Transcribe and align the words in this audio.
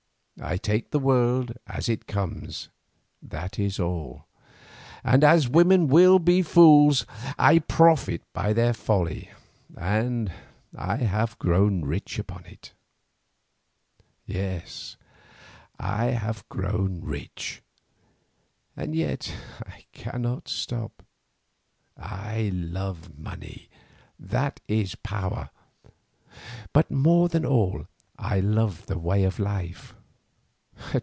I 0.43 0.57
take 0.57 0.89
the 0.89 0.97
world 0.97 1.53
as 1.67 1.87
it 1.87 2.07
comes, 2.07 2.69
that 3.21 3.59
is 3.59 3.79
all, 3.79 4.25
and, 5.03 5.23
as 5.23 5.47
women 5.47 5.87
will 5.87 6.17
be 6.17 6.41
fools, 6.41 7.05
I 7.37 7.59
profit 7.59 8.23
by 8.33 8.51
their 8.53 8.73
folly 8.73 9.29
and 9.77 10.31
have 10.75 11.37
grown 11.37 11.83
rich 11.85 12.17
upon 12.17 12.45
it. 12.47 12.73
About 14.27 14.33
sixty 14.33 14.33
three 14.33 14.33
pounds 14.33 14.33
sterling. 14.33 14.55
"Yes, 14.55 14.97
I 15.79 16.05
have 16.05 16.49
grown 16.49 17.01
rich, 17.03 17.61
and 18.75 18.95
yet 18.95 19.31
I 19.67 19.85
cannot 19.91 20.47
stop. 20.47 21.03
I 21.95 22.49
love 22.51 23.15
the 23.15 23.21
money 23.21 23.69
that 24.19 24.59
is 24.67 24.95
power; 24.95 25.51
but 26.73 26.89
more 26.89 27.29
than 27.29 27.45
all, 27.45 27.85
I 28.17 28.39
love 28.39 28.87
the 28.87 28.97
way 28.97 29.23
of 29.23 29.37
life. 29.37 29.93